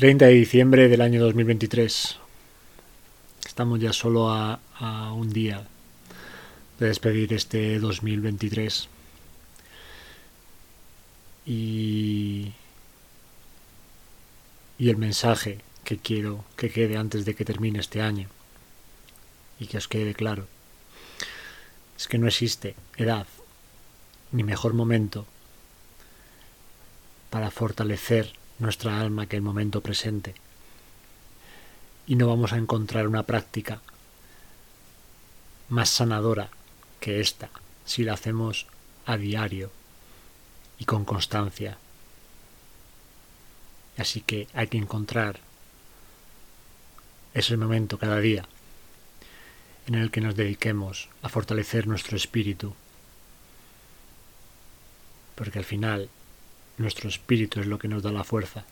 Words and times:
30 0.00 0.24
de 0.24 0.32
diciembre 0.32 0.88
del 0.88 1.02
año 1.02 1.20
2023. 1.20 2.16
Estamos 3.46 3.78
ya 3.80 3.92
solo 3.92 4.30
a, 4.30 4.58
un 5.12 5.30
día 5.30 5.66
de 6.78 6.86
despedir 6.86 7.34
este 7.34 7.78
2023. 7.78 8.88
Y, 11.44 12.52
y 14.78 14.88
el 14.88 14.96
mensaje 14.96 15.58
que 15.84 15.98
quiero 15.98 16.46
que 16.56 16.70
quede 16.70 16.96
antes 16.96 17.26
de 17.26 17.34
que 17.34 17.44
termine 17.44 17.78
este 17.78 18.00
año 18.00 18.30
y 19.58 19.66
que 19.66 19.76
os 19.76 19.86
quede 19.86 20.14
claro 20.14 20.46
es 21.98 22.08
que 22.08 22.16
no 22.16 22.26
existe 22.26 22.74
edad 22.96 23.26
ni 24.32 24.44
mejor 24.44 24.72
momento 24.72 25.26
para 27.28 27.50
fortalecer 27.50 28.39
nuestra 28.60 29.00
alma 29.00 29.26
que 29.26 29.36
el 29.36 29.42
momento 29.42 29.80
presente. 29.80 30.34
Y 32.06 32.16
no 32.16 32.28
vamos 32.28 32.52
a 32.52 32.56
encontrar 32.56 33.06
una 33.06 33.24
práctica 33.24 33.80
más 35.68 35.88
sanadora 35.88 36.50
que 37.00 37.20
esta 37.20 37.50
si 37.84 38.04
la 38.04 38.12
hacemos 38.12 38.66
a 39.06 39.16
diario 39.16 39.70
y 40.78 40.84
con 40.84 41.04
constancia. 41.04 41.78
Así 43.96 44.20
que 44.20 44.48
hay 44.54 44.68
que 44.68 44.78
encontrar 44.78 45.40
ese 47.34 47.56
momento 47.56 47.98
cada 47.98 48.18
día 48.18 48.46
en 49.86 49.94
el 49.94 50.10
que 50.10 50.20
nos 50.20 50.36
dediquemos 50.36 51.08
a 51.22 51.28
fortalecer 51.28 51.86
nuestro 51.86 52.16
espíritu. 52.16 52.74
Porque 55.34 55.58
al 55.58 55.64
final 55.64 56.08
nuestro 56.78 57.08
espíritu 57.08 57.60
es 57.60 57.66
lo 57.66 57.78
que 57.78 57.88
nos 57.88 58.02
da 58.02 58.12
la 58.12 58.24
fuerza. 58.24 58.64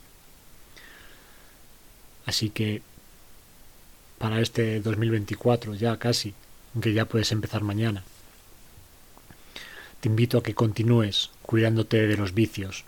Así 2.26 2.50
que 2.50 2.82
para 4.18 4.40
este 4.40 4.80
2024 4.80 5.74
ya 5.74 5.98
casi, 5.98 6.34
aunque 6.74 6.92
ya 6.92 7.06
puedes 7.06 7.32
empezar 7.32 7.62
mañana, 7.62 8.04
te 10.00 10.08
invito 10.08 10.38
a 10.38 10.42
que 10.42 10.54
continúes 10.54 11.30
cuidándote 11.42 12.06
de 12.06 12.16
los 12.16 12.34
vicios, 12.34 12.84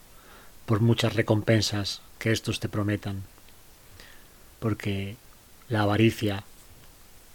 por 0.66 0.81
muchas 0.81 1.14
recompensas 1.14 2.03
que 2.19 2.31
estos 2.31 2.61
te 2.61 2.69
prometan, 2.69 3.22
porque 4.58 5.16
la 5.69 5.83
avaricia 5.83 6.44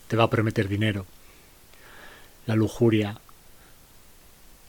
te 0.08 0.16
va 0.16 0.26
a 0.26 0.30
prometer 0.30 0.68
dinero, 0.70 1.06
la 2.46 2.56
lujuria 2.56 3.20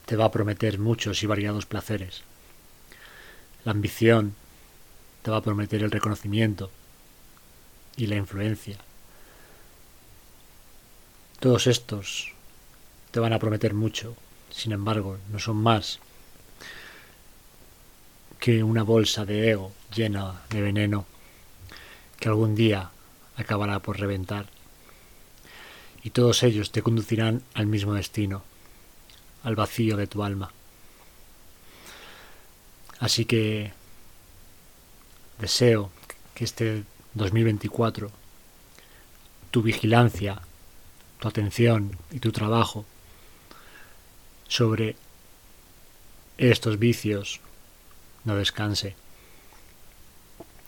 te 0.05 0.15
va 0.15 0.25
a 0.25 0.31
prometer 0.31 0.79
muchos 0.79 1.21
y 1.23 1.27
variados 1.27 1.65
placeres. 1.65 2.23
La 3.65 3.71
ambición 3.71 4.35
te 5.21 5.31
va 5.31 5.37
a 5.37 5.41
prometer 5.41 5.83
el 5.83 5.91
reconocimiento 5.91 6.71
y 7.95 8.07
la 8.07 8.15
influencia. 8.15 8.77
Todos 11.39 11.67
estos 11.67 12.33
te 13.11 13.19
van 13.19 13.33
a 13.33 13.39
prometer 13.39 13.73
mucho, 13.73 14.15
sin 14.49 14.71
embargo, 14.71 15.17
no 15.31 15.39
son 15.39 15.57
más 15.57 15.99
que 18.39 18.63
una 18.63 18.83
bolsa 18.83 19.25
de 19.25 19.51
ego 19.51 19.71
llena 19.93 20.41
de 20.49 20.61
veneno 20.61 21.05
que 22.19 22.29
algún 22.29 22.55
día 22.55 22.91
acabará 23.35 23.79
por 23.79 23.99
reventar. 23.99 24.47
Y 26.03 26.11
todos 26.11 26.43
ellos 26.43 26.71
te 26.71 26.81
conducirán 26.81 27.43
al 27.53 27.67
mismo 27.67 27.93
destino, 27.93 28.43
al 29.43 29.55
vacío 29.55 29.97
de 29.97 30.07
tu 30.07 30.23
alma. 30.23 30.51
Así 32.99 33.25
que 33.25 33.71
deseo 35.39 35.91
que 36.33 36.43
este 36.43 36.83
2024 37.13 38.11
tu 39.51 39.61
vigilancia, 39.61 40.41
tu 41.19 41.27
atención 41.27 41.97
y 42.11 42.19
tu 42.19 42.31
trabajo 42.31 42.85
sobre 44.47 44.95
estos 46.37 46.79
vicios 46.79 47.39
no 48.23 48.35
descanse 48.35 48.95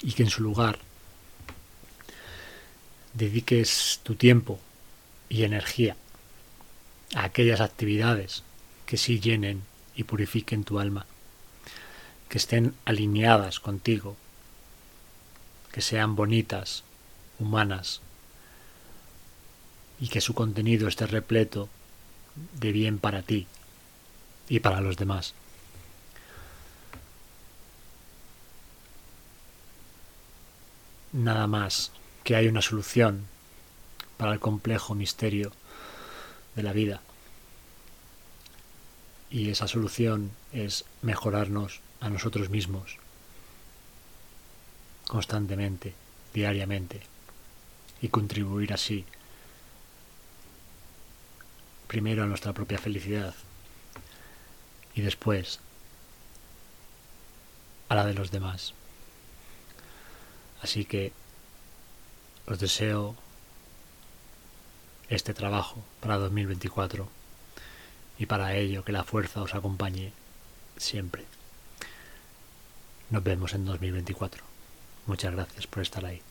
y 0.02 0.14
que 0.14 0.24
en 0.24 0.30
su 0.30 0.42
lugar 0.42 0.80
dediques 3.14 4.00
tu 4.04 4.16
tiempo 4.16 4.60
y 5.30 5.44
energía 5.44 5.96
a 7.16 7.24
aquellas 7.24 7.60
actividades 7.60 8.44
que 8.86 8.98
sí 8.98 9.20
llenen 9.20 9.64
y 9.96 10.04
purifiquen 10.04 10.64
tu 10.64 10.80
alma 10.80 11.06
que 12.30 12.38
estén 12.38 12.76
alineadas 12.86 13.60
contigo, 13.60 14.16
que 15.74 15.82
sean 15.82 16.16
bonitas, 16.16 16.84
humanas, 17.40 18.02
y 20.00 20.08
que 20.08 20.22
su 20.22 20.34
contenido 20.34 20.88
esté 20.88 21.08
repleto 21.08 21.68
de 22.54 22.72
bien 22.72 23.00
para 23.00 23.24
ti 23.24 23.48
y 24.48 24.60
para 24.62 24.80
los 24.80 24.96
demás. 24.96 25.34
Nada 31.12 31.48
más 31.48 31.92
que 32.24 32.36
hay 32.36 32.48
una 32.48 32.62
solución 32.62 33.26
para 34.18 34.34
el 34.34 34.40
complejo 34.40 34.94
misterio 34.94 35.52
de 36.56 36.64
la 36.64 36.74
vida. 36.74 37.02
Y 39.32 39.50
esa 39.50 39.68
solución 39.68 40.32
es 40.54 40.86
mejorarnos 41.02 41.82
a 42.00 42.10
nosotros 42.10 42.50
mismos 42.50 42.98
constantemente, 45.08 45.96
diariamente, 46.34 47.02
y 48.02 48.10
contribuir 48.10 48.74
así 48.74 49.06
primero 51.88 52.24
a 52.24 52.28
nuestra 52.28 52.54
propia 52.54 52.78
felicidad 52.78 53.34
y 54.94 55.02
después 55.02 55.60
a 57.90 57.96
la 57.96 58.06
de 58.06 58.14
los 58.14 58.30
demás. 58.30 58.74
Así 60.62 60.86
que 60.86 61.12
os 62.46 62.60
deseo 62.60 63.16
este 65.10 65.34
trabajo 65.34 65.84
para 66.02 66.18
2024 66.18 67.10
y 68.20 68.26
para 68.28 68.54
ello 68.56 68.84
que 68.84 68.92
la 68.92 69.04
fuerza 69.04 69.42
os 69.42 69.56
acompañe 69.56 70.14
siempre. 70.78 71.26
Nos 73.10 73.24
vemos 73.24 73.54
en 73.56 73.66
2024. 73.66 74.44
Muchas 75.08 75.34
gracias 75.34 75.66
por 75.66 75.82
estar 75.82 76.06
ahí. 76.06 76.22